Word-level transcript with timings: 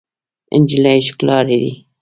نجلۍ 0.59 0.99
ښکلا 1.07 1.39
لري. 1.47 1.71